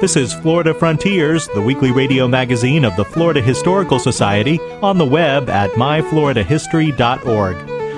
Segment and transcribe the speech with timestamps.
[0.00, 5.04] This is Florida Frontiers, the weekly radio magazine of the Florida Historical Society, on the
[5.04, 7.56] web at myfloridahistory.org.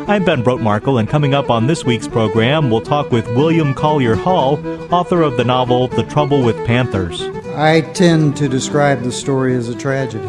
[0.09, 4.17] I'm Ben Brotemarkle, and coming up on this week's program, we'll talk with William Collier
[4.17, 4.59] Hall,
[4.93, 7.23] author of the novel The Trouble with Panthers.
[7.55, 10.27] I tend to describe the story as a tragedy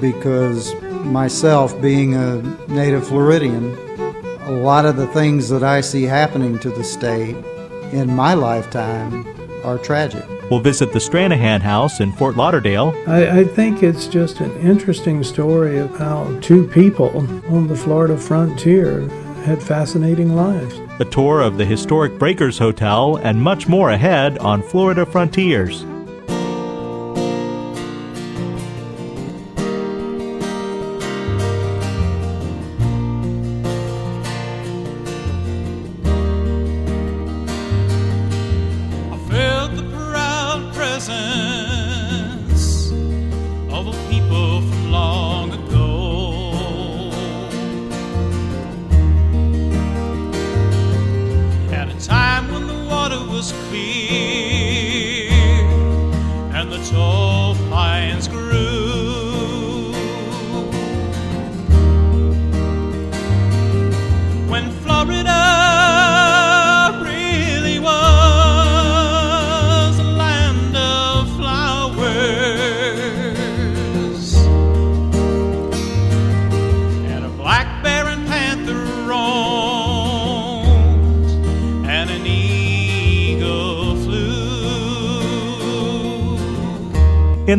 [0.00, 3.74] because myself, being a native Floridian,
[4.42, 7.34] a lot of the things that I see happening to the state
[7.90, 9.26] in my lifetime
[9.64, 10.22] are tragic.
[10.50, 12.94] We'll visit the Stranahan House in Fort Lauderdale.
[13.06, 17.16] I, I, think it's just an interesting story of how two people
[17.48, 19.08] on the Florida frontier
[19.44, 20.78] had fascinating lives.
[21.00, 25.84] A tour of the historic Breakers Hotel and much more ahead on Florida Frontiers.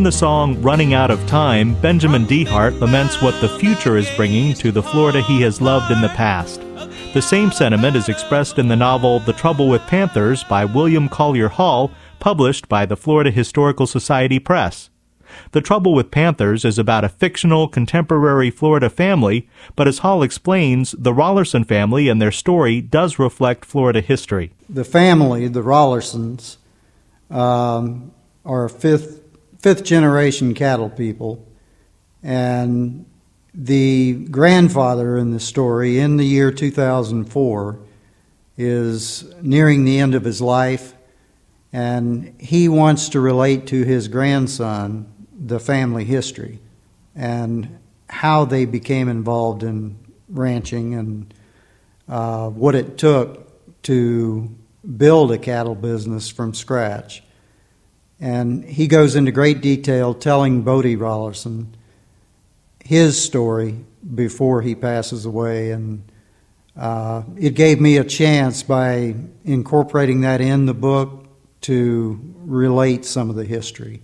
[0.03, 4.53] In the song Running Out of Time, Benjamin Dehart laments what the future is bringing
[4.55, 6.59] to the Florida he has loved in the past.
[7.13, 11.47] The same sentiment is expressed in the novel The Trouble with Panthers by William Collier
[11.47, 14.89] Hall, published by the Florida Historical Society Press.
[15.53, 19.47] The Trouble with Panthers is about a fictional contemporary Florida family,
[19.77, 24.51] but as Hall explains, the Rollerson family and their story does reflect Florida history.
[24.67, 26.57] The family, the Rollersons,
[27.31, 28.11] um,
[28.43, 29.22] are a fifth
[29.63, 31.47] fifth generation cattle people.
[32.21, 33.05] And
[33.53, 37.79] the grandfather in the story, in the year 2004,
[38.57, 40.93] is nearing the end of his life,
[41.71, 46.59] and he wants to relate to his grandson the family history
[47.15, 47.79] and
[48.09, 49.97] how they became involved in
[50.27, 51.33] ranching and
[52.09, 54.53] uh, what it took to
[54.97, 57.22] build a cattle business from scratch.
[58.19, 61.67] And he goes into great detail telling Bodie Rollerson
[62.83, 63.75] his story
[64.13, 65.71] before he passes away.
[65.71, 66.03] And
[66.75, 71.25] uh, it gave me a chance by incorporating that in the book
[71.61, 74.01] to relate some of the history,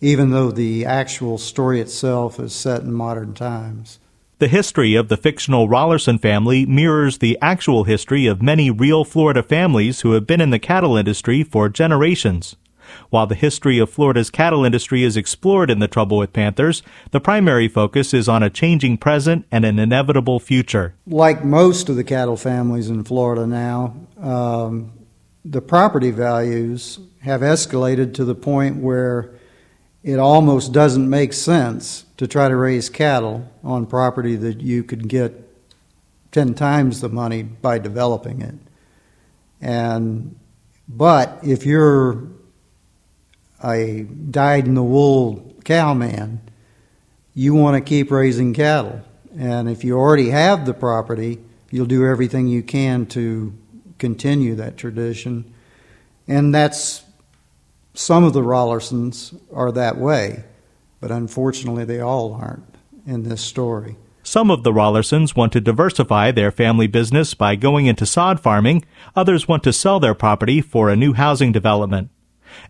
[0.00, 3.98] even though the actual story itself is set in modern times.
[4.38, 9.40] The history of the fictional Rollerson family mirrors the actual history of many real Florida
[9.40, 12.56] families who have been in the cattle industry for generations.
[13.10, 17.20] While the history of Florida's cattle industry is explored in The Trouble with Panthers, the
[17.20, 20.94] primary focus is on a changing present and an inevitable future.
[21.06, 24.92] Like most of the cattle families in Florida now, um,
[25.44, 29.32] the property values have escalated to the point where
[30.02, 35.08] it almost doesn't make sense to try to raise cattle on property that you could
[35.08, 35.48] get
[36.32, 38.54] 10 times the money by developing it.
[39.60, 40.36] And
[40.88, 42.24] but if you're
[43.64, 46.40] a dyed in the wool cowman,
[47.34, 49.00] you want to keep raising cattle.
[49.38, 51.38] And if you already have the property,
[51.70, 53.54] you'll do everything you can to
[53.98, 55.52] continue that tradition.
[56.28, 57.02] And that's
[57.94, 60.44] some of the Rollersons are that way,
[61.00, 62.74] but unfortunately, they all aren't
[63.06, 63.96] in this story.
[64.22, 68.84] Some of the Rollersons want to diversify their family business by going into sod farming.
[69.16, 72.08] Others want to sell their property for a new housing development.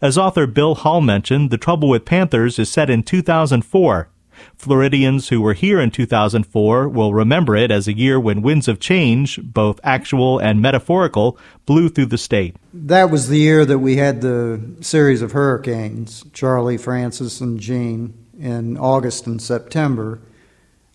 [0.01, 4.09] As author Bill Hall mentioned, The Trouble with Panthers is set in 2004.
[4.57, 8.81] Floridians who were here in 2004 will remember it as a year when winds of
[8.81, 12.57] change, both actual and metaphorical, blew through the state.
[12.73, 18.15] That was the year that we had the series of hurricanes, Charley, Frances, and Jeanne
[18.39, 20.21] in August and September.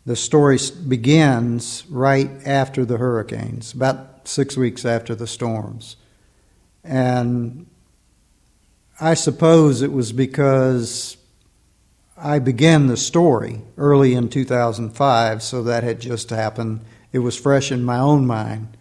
[0.05, 0.57] The story
[0.87, 5.97] begins right after the hurricanes, about six weeks after the storms.
[6.83, 7.67] And
[8.99, 11.17] I suppose it was because
[12.17, 16.81] I began the story early in 2005, so that had just happened.
[17.11, 18.75] It was fresh in my own mind.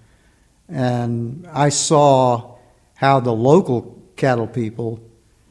[0.68, 2.56] And I saw
[2.94, 5.00] how the local cattle people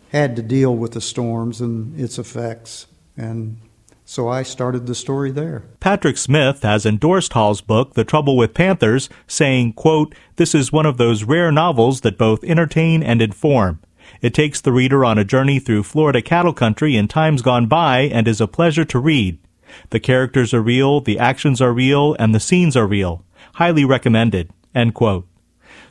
[0.10, 2.88] had to deal with the storms and its effects.
[3.16, 3.58] And
[4.04, 5.64] so I started the story there.
[5.80, 10.86] Patrick Smith has endorsed Hall's book, The Trouble with Panthers, saying, quote, This is one
[10.86, 13.80] of those rare novels that both entertain and inform.
[14.22, 18.02] It takes the reader on a journey through Florida cattle country in times gone by
[18.02, 19.40] and is a pleasure to read.
[19.90, 23.26] The characters are real, the actions are real, and the scenes are real.
[23.54, 24.50] Highly recommended.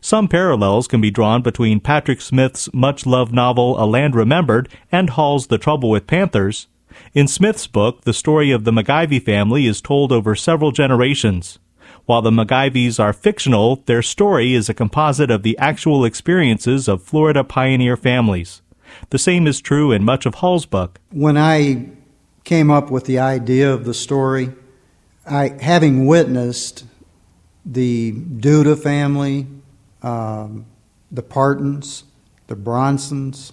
[0.00, 5.10] Some parallels can be drawn between Patrick Smith's much loved novel A Land Remembered and
[5.10, 6.68] Hall's The Trouble with Panthers.
[7.14, 11.58] In Smith's book, the story of the MacIvey family is told over several generations.
[12.06, 17.02] While the MacIveys are fictional, their story is a composite of the actual experiences of
[17.02, 18.60] Florida pioneer families.
[19.08, 21.00] The same is true in much of Hall's book.
[21.10, 21.88] When I
[22.44, 24.52] came up with the idea of the story,
[25.26, 26.84] I, having witnessed
[27.64, 29.46] the Duda family,
[30.02, 30.66] um,
[31.10, 32.04] the Partins,
[32.48, 33.52] the Bronsons,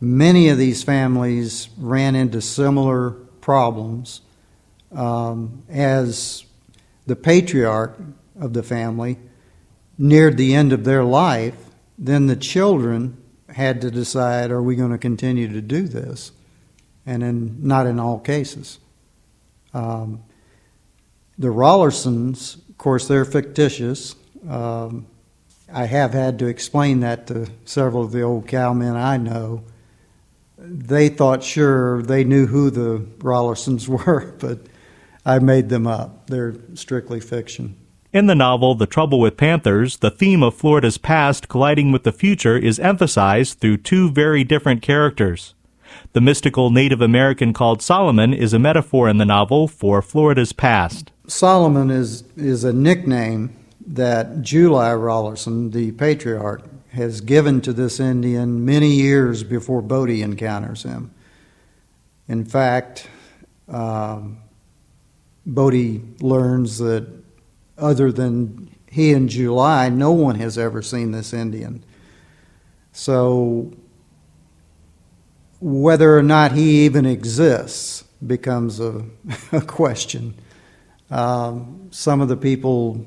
[0.00, 3.10] many of these families ran into similar
[3.40, 4.20] problems
[4.92, 6.44] um, as
[7.06, 7.98] the patriarch
[8.38, 9.18] of the family
[9.98, 11.56] neared the end of their life,
[11.98, 13.16] then the children
[13.48, 16.32] had to decide are we going to continue to do this?
[17.06, 18.78] And in, not in all cases.
[19.74, 20.22] Um,
[21.38, 24.14] the Rollersons, of course, they're fictitious.
[24.48, 25.06] Um,
[25.72, 29.64] I have had to explain that to several of the old cowmen I know.
[30.58, 34.58] They thought sure they knew who the Rollersons were, but
[35.24, 36.26] I made them up.
[36.28, 37.76] They're strictly fiction.
[38.12, 42.12] In the novel The Trouble with Panthers, the theme of Florida's past colliding with the
[42.12, 45.54] future is emphasized through two very different characters.
[46.12, 51.12] The mystical Native American called Solomon is a metaphor in the novel for Florida's past.
[51.28, 53.56] Solomon is, is a nickname
[53.86, 56.62] that July Rollerson, the patriarch,
[56.92, 61.12] has given to this Indian many years before Bodie encounters him.
[62.26, 63.08] In fact,
[63.68, 64.38] um,
[65.46, 67.06] Bodie learns that
[67.78, 71.84] other than he and July, no one has ever seen this Indian.
[72.92, 73.72] So
[75.60, 79.04] whether or not he even exists becomes a,
[79.52, 80.34] a question.
[81.10, 83.06] Um, some of the people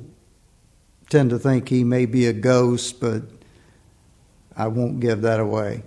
[1.09, 3.23] tend to think he may be a ghost, but
[4.55, 5.83] I won't give that away.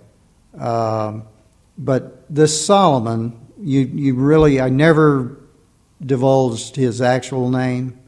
[0.57, 1.23] Um,
[1.77, 5.37] but this Solomon, you, you really, I never
[6.03, 7.99] divulged his actual name.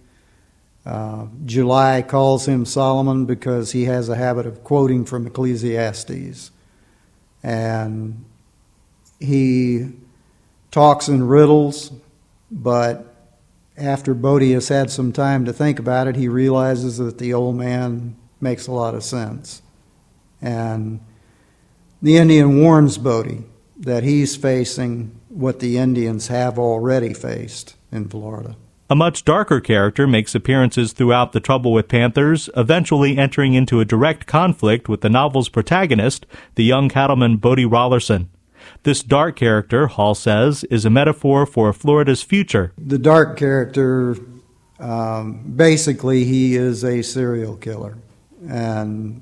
[0.86, 6.52] Uh, July calls him Solomon because he has a habit of quoting from Ecclesiastes.
[7.44, 8.26] And
[9.20, 9.92] he
[10.72, 11.92] talks in riddles,
[12.52, 13.14] but
[13.78, 17.56] after Bodie has had some time to think about it, he realizes that the old
[17.56, 19.62] man makes a lot of sense.
[20.42, 21.00] And
[22.02, 23.44] the Indian warns Bodie
[23.78, 28.56] that he's facing what the Indians have already faced in Florida.
[28.92, 33.86] A much darker character makes appearances throughout The Trouble with Panthers, eventually entering into a
[33.86, 38.30] direct conflict with the novel's protagonist, the young cattleman Bodie Rollerson.
[38.82, 42.74] This dark character, Hall says, is a metaphor for Florida's future.
[42.80, 44.16] The dark character,
[44.80, 48.00] um, basically, he is a serial killer.
[48.48, 49.22] And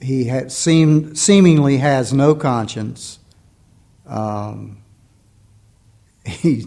[0.00, 3.18] he ha- seem, seemingly has no conscience.
[4.06, 4.82] Um,
[6.24, 6.66] he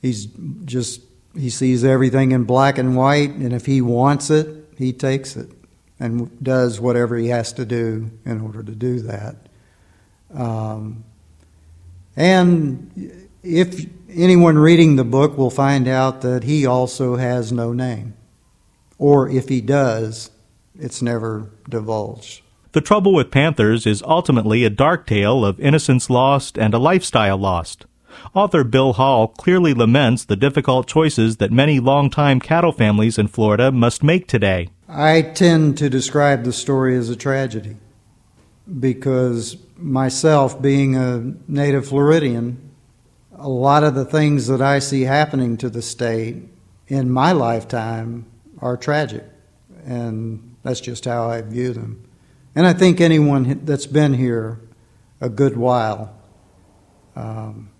[0.00, 0.26] he's
[0.64, 1.02] just
[1.34, 5.50] he sees everything in black and white, and if he wants it, he takes it
[5.98, 9.36] and does whatever he has to do in order to do that.
[10.34, 11.04] Um,
[12.16, 18.14] and if anyone reading the book will find out that he also has no name,
[18.98, 20.30] or if he does,
[20.78, 22.42] it's never divulged.
[22.72, 27.36] The Trouble with Panthers is ultimately a dark tale of innocence lost and a lifestyle
[27.36, 27.84] lost.
[28.34, 33.70] Author Bill Hall clearly laments the difficult choices that many longtime cattle families in Florida
[33.72, 34.68] must make today.
[34.88, 37.76] I tend to describe the story as a tragedy
[38.78, 42.70] because myself, being a native Floridian,
[43.36, 46.42] a lot of the things that I see happening to the state
[46.88, 48.26] in my lifetime
[48.58, 49.24] are tragic,
[49.84, 52.04] and that's just how I view them.
[52.54, 54.60] And I think anyone that's been here
[55.20, 56.14] a good while,
[57.16, 57.70] um,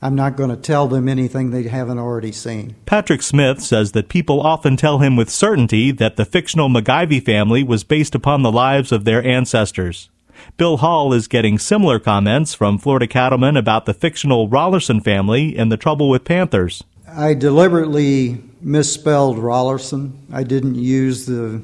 [0.00, 2.76] I'm not going to tell them anything they haven't already seen.
[2.86, 7.64] Patrick Smith says that people often tell him with certainty that the fictional MacIvey family
[7.64, 10.08] was based upon the lives of their ancestors.
[10.56, 15.72] Bill Hall is getting similar comments from Florida cattlemen about the fictional Rollerson family and
[15.72, 16.84] the trouble with panthers.
[17.08, 20.12] I deliberately misspelled Rollerson.
[20.32, 21.62] I didn't use the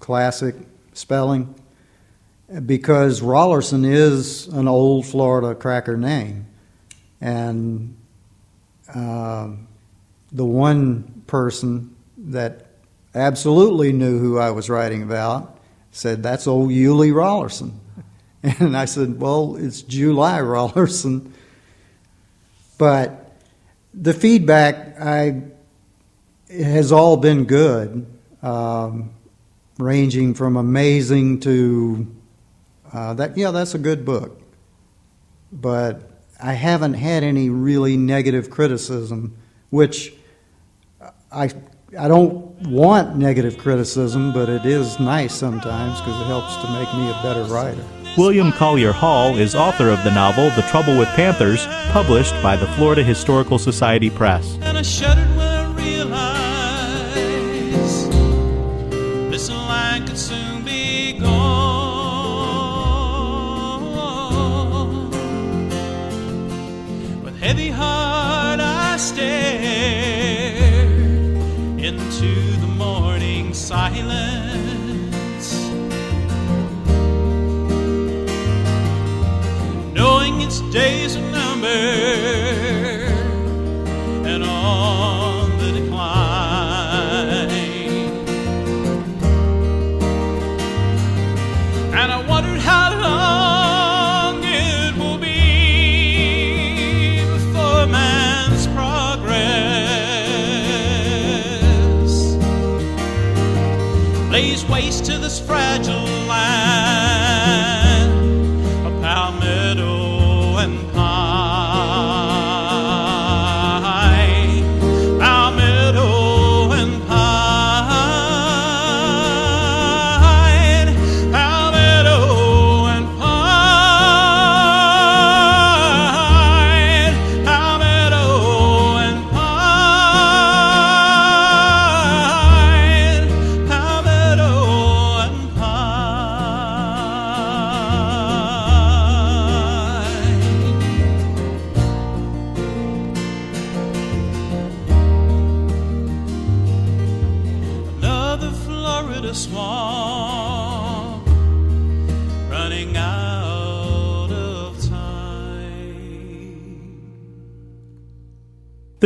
[0.00, 0.56] classic
[0.92, 1.54] spelling
[2.64, 6.46] because Rollerson is an old Florida cracker name.
[7.20, 7.96] And
[8.94, 9.50] uh,
[10.32, 12.66] the one person that
[13.14, 15.58] absolutely knew who I was writing about
[15.90, 17.72] said, That's old Yulee Rollerson.
[18.60, 21.32] And I said, Well, it's July Rollerson.
[22.78, 23.32] But
[23.92, 25.42] the feedback I,
[26.48, 28.06] has all been good,
[28.42, 29.10] um,
[29.78, 32.14] ranging from amazing to
[32.92, 34.40] uh, that, yeah, that's a good book.
[35.50, 39.36] But I haven't had any really negative criticism,
[39.70, 40.14] which
[41.32, 41.50] I
[41.98, 46.92] I don't want negative criticism, but it is nice sometimes because it helps to make
[46.94, 47.84] me a better writer.
[48.18, 52.66] William Collier Hall is author of the novel The Trouble with Panthers, published by the
[52.68, 54.58] Florida Historical Society Press.
[71.78, 75.52] Into the morning silence.
[79.94, 82.65] Knowing its days are numbered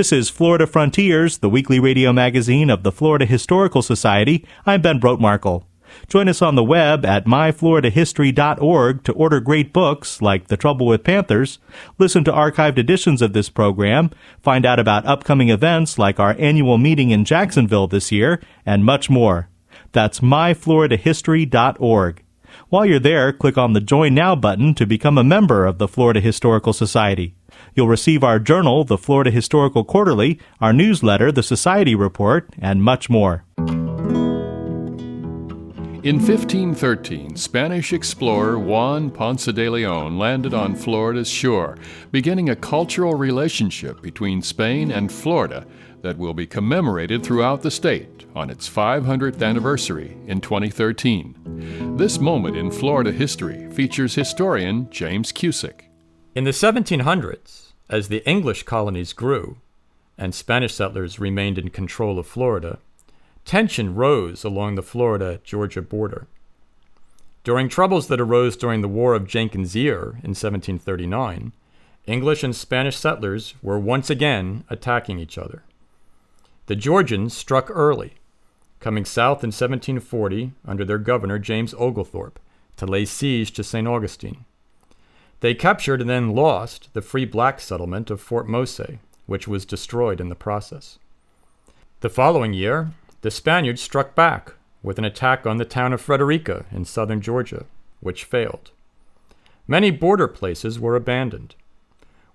[0.00, 4.47] This is Florida Frontiers, the weekly radio magazine of the Florida Historical Society.
[4.64, 5.64] I'm Ben Brotemarkle.
[6.09, 11.04] Join us on the web at myfloridahistory.org to order great books like The Trouble with
[11.04, 11.59] Panthers,
[11.99, 14.09] listen to archived editions of this program,
[14.40, 19.11] find out about upcoming events like our annual meeting in Jacksonville this year, and much
[19.11, 19.50] more.
[19.92, 22.23] That's myfloridahistory.org.
[22.71, 25.88] While you're there, click on the Join Now button to become a member of the
[25.88, 27.35] Florida Historical Society.
[27.74, 33.08] You'll receive our journal, the Florida Historical Quarterly, our newsletter, the Society Report, and much
[33.08, 33.44] more.
[36.02, 41.76] In 1513, Spanish explorer Juan Ponce de Leon landed on Florida's shore,
[42.10, 45.66] beginning a cultural relationship between Spain and Florida
[46.00, 51.96] that will be commemorated throughout the state on its 500th anniversary in 2013.
[51.98, 55.82] This moment in Florida history features historian James Cusick.
[56.34, 57.60] In the 1700s,
[57.90, 59.59] as the English colonies grew
[60.16, 62.78] and Spanish settlers remained in control of Florida,
[63.44, 66.26] tension rose along the Florida Georgia border.
[67.42, 71.52] During troubles that arose during the War of Jenkins' Ear in 1739,
[72.06, 75.62] English and Spanish settlers were once again attacking each other.
[76.66, 78.14] The Georgians struck early,
[78.78, 82.38] coming south in 1740 under their governor James Oglethorpe
[82.76, 83.88] to lay siege to St.
[83.88, 84.44] Augustine.
[85.40, 90.20] They captured and then lost the free black settlement of Fort Mose, which was destroyed
[90.20, 90.99] in the process.
[92.00, 92.92] The following year,
[93.23, 97.66] the Spaniards struck back with an attack on the town of Frederica in southern Georgia,
[98.00, 98.70] which failed.
[99.66, 101.54] Many border places were abandoned.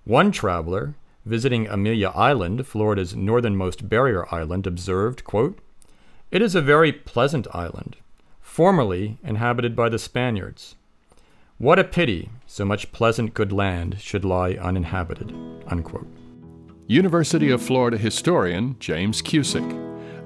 [0.04, 0.94] One traveler
[1.26, 5.58] visiting Amelia Island, Florida's northernmost barrier island, observed, quote,
[6.30, 7.96] It is a very pleasant island,
[8.40, 10.76] formerly inhabited by the Spaniards.
[11.58, 15.34] What a pity so much pleasant good land should lie uninhabited.
[15.66, 16.06] Unquote.
[16.86, 19.64] University of Florida historian James Cusick.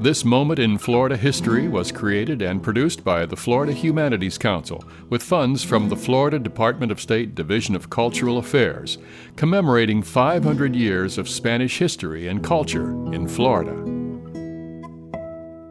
[0.00, 5.22] This moment in Florida history was created and produced by the Florida Humanities Council with
[5.22, 8.98] funds from the Florida Department of State Division of Cultural Affairs,
[9.36, 13.76] commemorating 500 years of Spanish history and culture in Florida.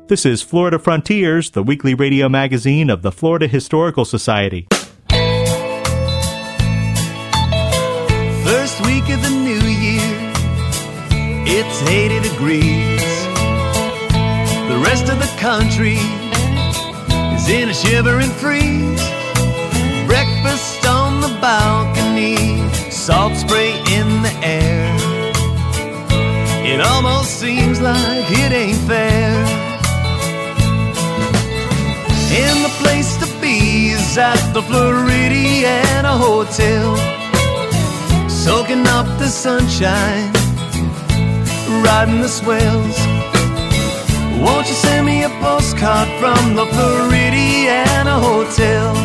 [0.07, 4.69] This is Florida Frontiers, the weekly radio magazine of the Florida Historical Society.
[8.85, 10.33] Week of the new year,
[11.45, 13.01] it's 80 degrees.
[14.69, 15.97] The rest of the country
[17.35, 19.03] is in a shivering freeze.
[20.07, 24.95] Breakfast on the balcony, salt spray in the air.
[26.65, 29.33] It almost seems like it ain't fair.
[32.31, 37.18] And the place to be is at the Floridiana Hotel.
[38.49, 40.33] Soaking up the sunshine,
[41.85, 42.97] riding the swells.
[44.41, 48.95] Won't you send me a postcard from the Floridiana Hotel?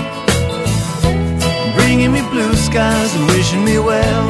[1.77, 4.27] Bringing me blue skies and wishing me well.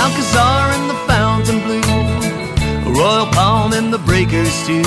[0.00, 4.84] Alcazar and the Fontainebleau, Royal Palm and the breakers too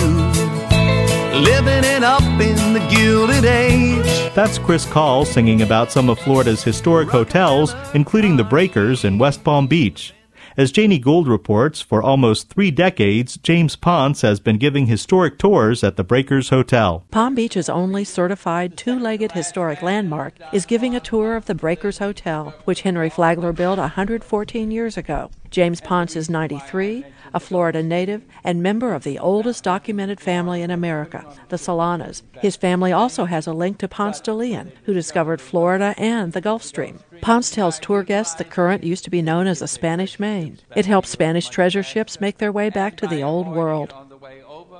[1.41, 4.10] living it up in the Gilded Age.
[4.33, 9.43] That's Chris Kahl singing about some of Florida's historic hotels, including the Breakers in West
[9.43, 10.13] Palm Beach.
[10.55, 15.83] As Janie Gould reports, for almost three decades, James Ponce has been giving historic tours
[15.83, 17.03] at the Breakers Hotel.
[17.11, 21.97] Palm Beach's only certified two legged historic landmark is giving a tour of the Breakers
[21.97, 25.29] Hotel, which Henry Flagler built 114 years ago.
[25.51, 27.03] James Ponce is 93,
[27.33, 32.21] a Florida native and member of the oldest documented family in America, the Solanas.
[32.39, 36.39] His family also has a link to Ponce de Leon, who discovered Florida and the
[36.39, 37.01] Gulf Stream.
[37.19, 40.57] Ponce tells tour guests the current used to be known as the Spanish Main.
[40.73, 43.93] It helped Spanish treasure ships make their way back to the Old World.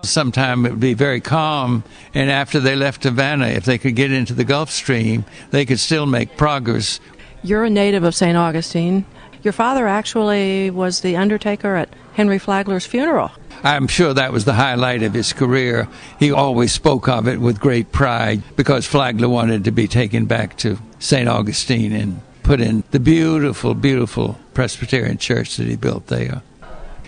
[0.03, 4.13] Sometime it would be very calm, and after they left Havana, if they could get
[4.13, 7.01] into the Gulf Stream, they could still make progress.
[7.43, 8.37] You're a native of St.
[8.37, 9.05] Augustine.
[9.43, 13.31] Your father actually was the undertaker at Henry Flagler's funeral.
[13.63, 15.87] I'm sure that was the highlight of his career.
[16.19, 20.57] He always spoke of it with great pride because Flagler wanted to be taken back
[20.57, 21.27] to St.
[21.27, 26.41] Augustine and put in the beautiful, beautiful Presbyterian church that he built there.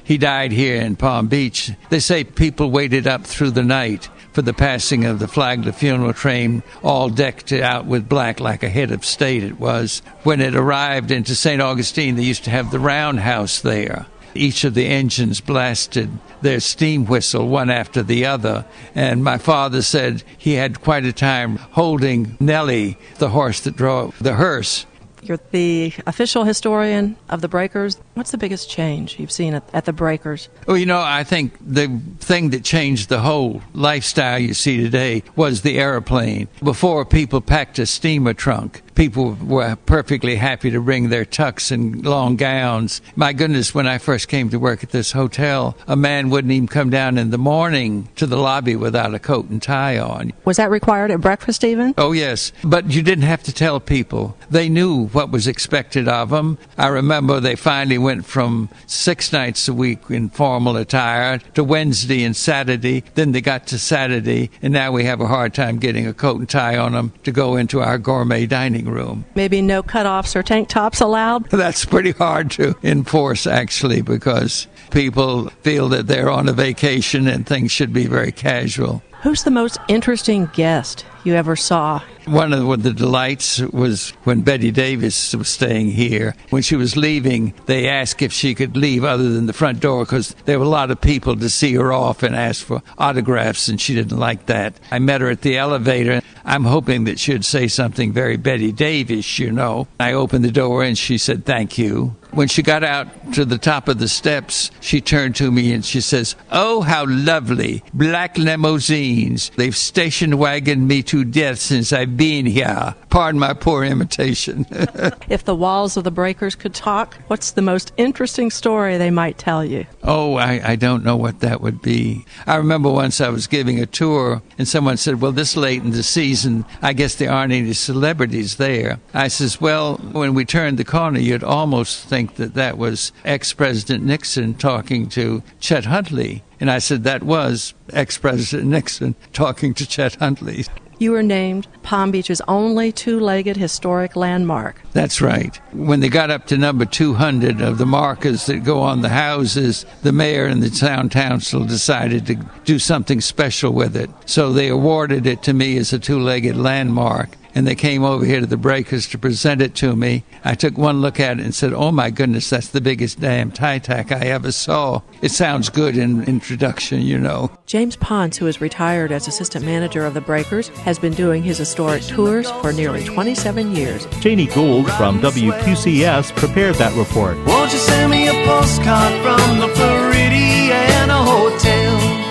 [0.03, 1.71] He died here in Palm Beach.
[1.89, 6.13] They say people waited up through the night for the passing of the Flagler funeral
[6.13, 10.01] train, all decked out with black like a head of state it was.
[10.23, 11.61] When it arrived into St.
[11.61, 14.07] Augustine, they used to have the roundhouse there.
[14.35, 16.09] Each of the engines blasted
[16.41, 18.65] their steam whistle one after the other.
[18.95, 24.17] And my father said he had quite a time holding Nellie, the horse that drove
[24.19, 24.87] the hearse,
[25.25, 27.97] you're the official historian of the Breakers.
[28.13, 30.47] What's the biggest change you've seen at, at, the Breakers?
[30.67, 35.23] Well, you know, I think the thing that changed the whole lifestyle you see today
[35.35, 36.47] was the airplane.
[36.63, 42.05] Before, people packed a steamer trunk people were perfectly happy to bring their tux and
[42.05, 43.01] long gowns.
[43.15, 46.67] My goodness, when I first came to work at this hotel, a man wouldn't even
[46.67, 50.33] come down in the morning to the lobby without a coat and tie on.
[50.45, 51.93] Was that required at breakfast even?
[51.97, 52.51] Oh, yes.
[52.63, 54.37] But you didn't have to tell people.
[54.49, 56.57] They knew what was expected of them.
[56.77, 62.23] I remember they finally went from six nights a week in formal attire to Wednesday
[62.23, 63.03] and Saturday.
[63.15, 66.39] Then they got to Saturday, and now we have a hard time getting a coat
[66.39, 69.25] and tie on them to go into our gourmet dining room.
[69.33, 71.49] Maybe no cutoffs or tank tops allowed?
[71.49, 77.45] That's pretty hard to enforce, actually, because people feel that they're on a vacation and
[77.45, 79.03] things should be very casual.
[79.23, 82.01] Who's the most interesting guest you ever saw?
[82.25, 86.35] One of the delights was when Bette Davis was staying here.
[86.49, 90.03] When she was leaving, they asked if she could leave other than the front door
[90.03, 93.69] because there were a lot of people to see her off and ask for autographs,
[93.69, 94.77] and she didn't like that.
[94.91, 96.21] I met her at the elevator.
[96.43, 99.87] I'm hoping that she'd say something very Bette Davis, you know.
[100.01, 102.15] I opened the door and she said, Thank you.
[102.33, 105.85] When she got out to the top of the steps, she turned to me and
[105.85, 107.83] she says, Oh, how lovely.
[107.93, 109.51] Black limousines.
[109.55, 112.95] They've station wagoned me to death since I've been here.
[113.09, 114.65] Pardon my poor imitation.
[115.29, 119.37] if the walls of the breakers could talk, what's the most interesting story they might
[119.37, 119.85] tell you?
[120.01, 122.25] Oh, I, I don't know what that would be.
[122.47, 125.91] I remember once I was giving a tour and someone said, Well, this late in
[125.91, 128.99] the season, I guess there aren't any celebrities there.
[129.13, 133.53] I says, Well, when we turned the corner, you'd almost think that that was ex
[133.53, 136.43] President Nixon talking to Chet Huntley.
[136.59, 140.65] And I said, That was ex President Nixon talking to Chet Huntley.
[140.99, 144.81] You were named Palm Beach's only two legged historic landmark.
[144.93, 145.59] That's right.
[145.73, 149.85] When they got up to number 200 of the markers that go on the houses,
[150.03, 154.09] the mayor and the town council decided to do something special with it.
[154.25, 158.25] So they awarded it to me as a two legged landmark and they came over
[158.25, 160.23] here to the breakers to present it to me.
[160.43, 163.51] I took one look at it and said, Oh my goodness, that's the biggest damn
[163.51, 165.01] tie tack I ever saw.
[165.21, 167.51] It sounds good in introduction, you know.
[167.65, 171.57] James Ponce, who is retired as assistant manager of the Breakers, has been doing his
[171.57, 174.05] historic tours for nearly 27 years.
[174.19, 177.37] Janie Gould from WQCS prepared that report.
[177.45, 182.23] Won't you send me a postcard from the Floridiana Hotel?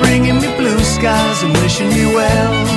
[0.00, 2.67] Bringing me blue skies and wishing me well.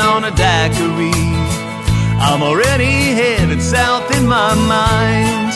[0.00, 1.12] On a daiquiri.
[2.18, 5.52] I'm already headed south in my mind.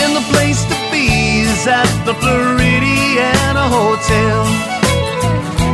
[0.00, 4.44] And the place to be is at the Floridiana Hotel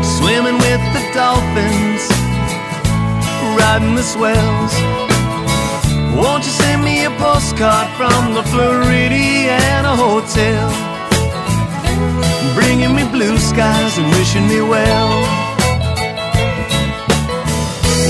[0.02, 2.04] swimming with the dolphins,
[3.58, 4.74] riding the swells.
[6.16, 10.70] Won't you send me a postcard from the Floridiana Hotel?
[12.54, 15.43] Bringing me blue skies and wishing me well.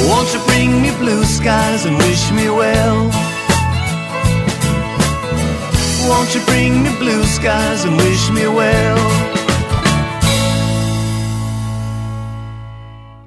[0.03, 3.11] Won't you bring me blue skies and wish me well?
[6.09, 8.99] Won't you bring me blue skies and wish me well?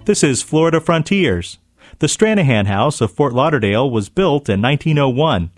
[0.05, 1.57] This is Florida Frontiers.
[1.99, 5.51] The Stranahan House of Fort Lauderdale was built in 1901.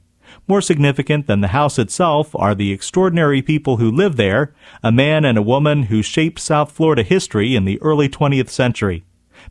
[0.47, 5.25] More significant than the house itself are the extraordinary people who live there, a man
[5.25, 9.03] and a woman who shaped South Florida history in the early 20th century.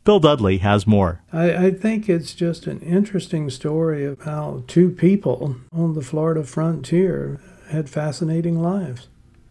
[0.03, 1.21] Bill Dudley has more.
[1.31, 6.43] I, I, think it's just an interesting story of how two people on the Florida
[6.43, 9.07] frontier had fascinating lives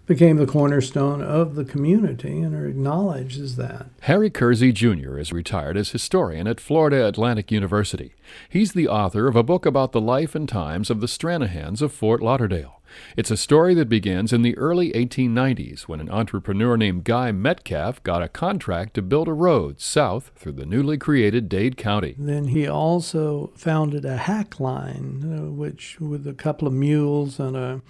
[0.08, 3.86] became the cornerstone of the community and are acknowledged as that.
[4.00, 5.18] Harry Kersey Jr.
[5.18, 8.14] is retired as historian at Florida Atlantic University.
[8.48, 11.92] He's the author of a book about the life and times of the Stranahans of
[11.92, 12.77] Fort Lauderdale.
[13.16, 18.02] It's a story that begins in the early 1890s when an entrepreneur named Guy Metcalf
[18.02, 22.14] got a contract to build a road south through the newly created Dade County.
[22.18, 27.56] Then he also founded a hack line, uh, which with a couple of mules and
[27.56, 27.82] a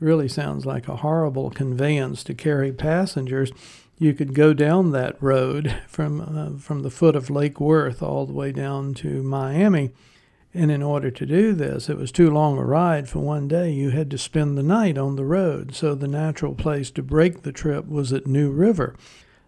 [0.00, 3.50] really sounds like a horrible conveyance to carry passengers.
[3.98, 8.26] You could go down that road from uh, from the foot of Lake Worth all
[8.26, 9.90] the way down to Miami.
[10.54, 13.70] And in order to do this, it was too long a ride for one day.
[13.70, 15.74] You had to spend the night on the road.
[15.74, 18.96] So the natural place to break the trip was at New River.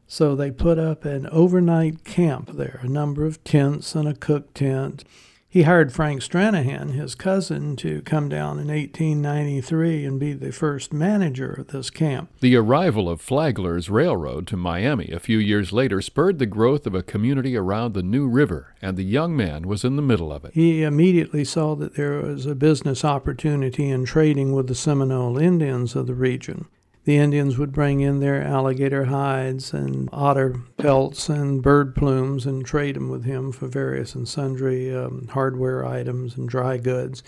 [0.06, 4.52] So they put up an overnight camp there, a number of tents and a cook
[4.54, 5.04] tent
[5.50, 10.92] he hired Frank Stranahan, his cousin, to come down in 1893 and be the first
[10.92, 12.30] manager of this camp.
[12.38, 16.94] The arrival of Flagler's Railroad to Miami a few years later spurred the growth of
[16.94, 20.44] a community around the New River, and the young man was in the middle of
[20.44, 20.54] it.
[20.54, 25.96] He immediately saw that there was a business opportunity in trading with the Seminole Indians
[25.96, 26.66] of the region
[27.04, 32.64] the Indians would bring in their alligator hides and otter pelts and bird plumes and
[32.64, 37.22] trade them with him for various and sundry um, hardware items and dry goods.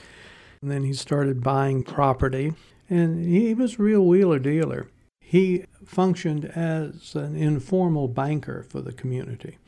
[0.60, 2.52] And then he started buying property,
[2.88, 4.88] and he was a real wheeler dealer.
[5.20, 9.58] He functioned as an informal banker for the community.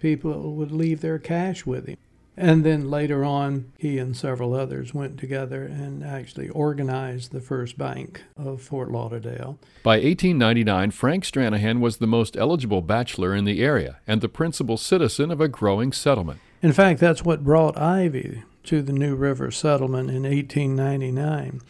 [0.00, 1.96] People would leave their cash with him.
[2.36, 7.78] And then later on, he and several others went together and actually organized the first
[7.78, 9.58] bank of Fort Lauderdale.
[9.82, 14.76] By 1899, Frank Stranahan was the most eligible bachelor in the area and the principal
[14.76, 16.40] citizen of a growing settlement.
[16.60, 21.62] In fact, that's what brought Ivy to the New River settlement in 1899.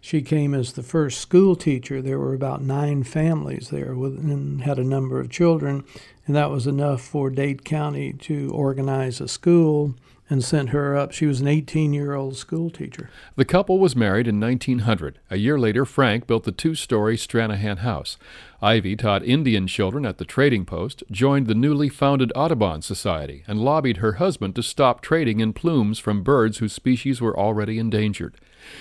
[0.00, 2.00] She came as the first school teacher.
[2.00, 5.84] There were about nine families there with, and had a number of children,
[6.26, 9.94] and that was enough for Dade County to organize a school
[10.30, 11.12] and sent her up.
[11.12, 13.10] She was an 18 year old school teacher.
[13.36, 15.18] The couple was married in 1900.
[15.30, 18.16] A year later, Frank built the two story Stranahan house.
[18.62, 23.60] Ivy taught Indian children at the trading post, joined the newly founded Audubon Society, and
[23.60, 28.36] lobbied her husband to stop trading in plumes from birds whose species were already endangered.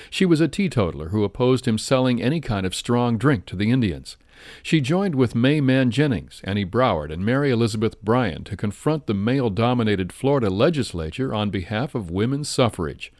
[0.10, 3.70] She was a teetotaler who opposed him selling any kind of strong drink to the
[3.70, 4.16] Indians.
[4.62, 9.14] She joined with May Mann Jennings, Annie Broward, and Mary Elizabeth Bryan to confront the
[9.14, 13.12] male dominated Florida legislature on behalf of women's suffrage.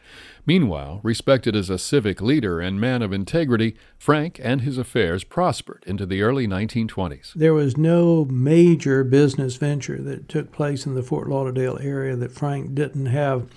[0.46, 5.82] Meanwhile, respected as a civic leader and man of integrity, Frank and his affairs prospered
[5.86, 7.32] into the early 1920s.
[7.34, 12.32] There was no major business venture that took place in the Fort Lauderdale area that
[12.32, 13.48] Frank didn't have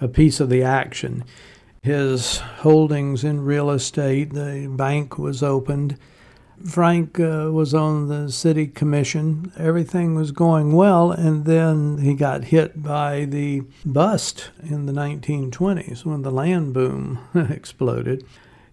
[0.00, 1.24] a piece of the action
[1.84, 4.32] his holdings in real estate.
[4.32, 5.98] The bank was opened.
[6.64, 9.52] Frank uh, was on the city commission.
[9.58, 16.04] Everything was going well, and then he got hit by the bust in the 1920s
[16.04, 18.24] when the land boom exploded.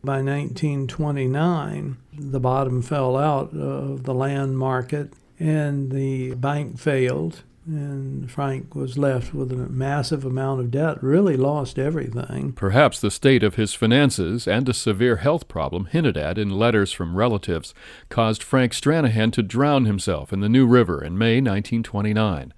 [0.03, 8.29] By 1929, the bottom fell out of the land market, and the bank failed and
[8.31, 12.53] Frank was left with a massive amount of debt, really lost everything.
[12.53, 16.91] Perhaps the state of his finances and a severe health problem hinted at in letters
[16.91, 17.73] from relatives
[18.09, 22.53] caused Frank Stranahan to drown himself in the New River in May 1929.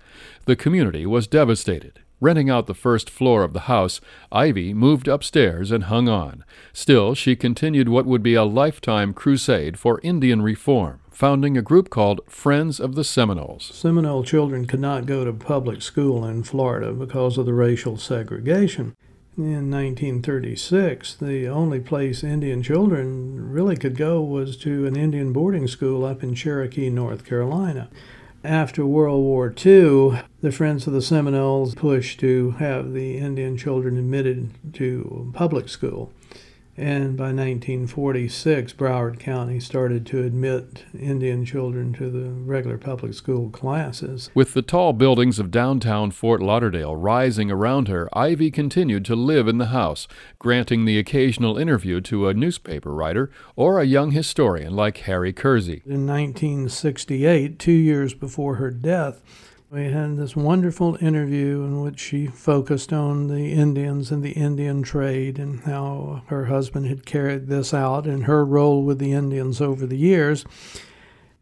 [0.45, 1.99] The community was devastated.
[2.21, 3.99] Renting out the first floor of the house,
[4.31, 6.45] Ivy moved upstairs and hung on.
[6.71, 11.89] Still, she continued what would be a lifetime crusade for Indian reform founding a group
[11.89, 13.71] called Friends of the Seminoles.
[13.73, 18.93] Seminole children could not go to public school in Florida because of the racial segregation.
[19.37, 25.65] In 1936, the only place Indian children really could go was to an Indian boarding
[25.65, 27.87] school up in Cherokee, North Carolina.
[28.43, 33.97] After World War II, the Friends of the Seminoles pushed to have the Indian children
[33.97, 36.11] admitted to public school.
[36.75, 43.51] And by 1946, Broward County started to admit Indian children to the regular public school
[43.51, 44.31] classes.
[44.33, 49.47] With the tall buildings of downtown Fort Lauderdale rising around her, Ivy continued to live
[49.47, 50.07] in the house,
[50.39, 55.83] granting the occasional interview to a newspaper writer or a young historian like Harry Kersey.
[55.85, 59.21] In 1968, two years before her death,
[59.73, 64.83] we had this wonderful interview in which she focused on the Indians and the Indian
[64.83, 69.59] trade and how her husband had carried this out and her role with the Indians
[69.59, 70.45] over the years.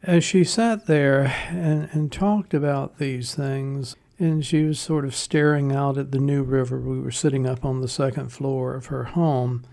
[0.02, 5.14] As she sat there and, and talked about these things, and she was sort of
[5.14, 8.86] staring out at the New River, we were sitting up on the second floor of
[8.86, 9.66] her home.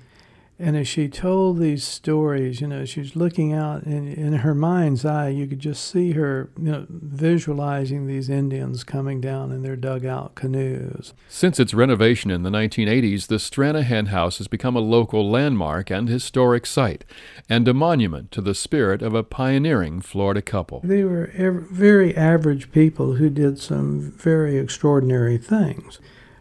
[0.60, 4.56] And as she told these stories, you know, she was looking out, and in her
[4.56, 9.62] mind's eye, you could just see her, you know, visualizing these Indians coming down in
[9.62, 11.14] their dugout canoes.
[11.28, 16.08] Since its renovation in the 1980s, the Stranahan House has become a local landmark and
[16.08, 17.04] historic site,
[17.48, 20.80] and a monument to the spirit of a pioneering Florida couple.
[20.82, 21.30] They were
[21.70, 26.00] very average people who did some very extraordinary things.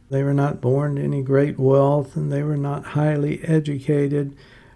[0.10, 4.36] They were not born to any great wealth and they were not highly educated,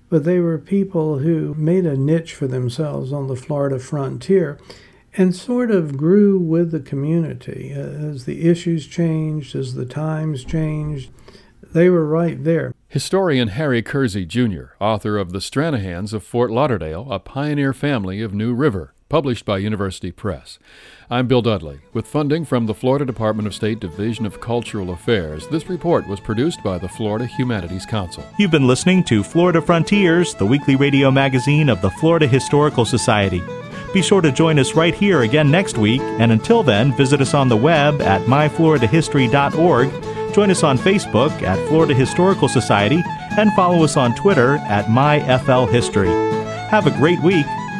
[0.09, 4.59] but they were people who made a niche for themselves on the Florida frontier
[5.13, 10.43] and sort of grew with the community uh, as the issues changed, as the times
[10.43, 11.09] changed.
[11.73, 12.73] They were right there.
[12.87, 18.33] Historian Harry Kersey, Jr., author of The Stranahans of Fort Lauderdale, a pioneer family of
[18.33, 20.57] New River, published by University Press.
[21.09, 21.81] I'm Bill Dudley.
[21.91, 26.21] With funding from the Florida Department of State Division of Cultural Affairs, this report was
[26.21, 28.23] produced by the Florida Humanities Council.
[28.39, 33.43] You've been listening to Florida Frontiers, the weekly radio magazine of the Florida Historical Society.
[33.93, 37.33] Be sure to join us right here again next week, and until then, visit us
[37.33, 43.03] on the web at myfloridahistory.org, join us on Facebook at Florida Historical Society,
[43.37, 46.29] and follow us on Twitter at myflhistory.
[46.69, 47.45] Have a great week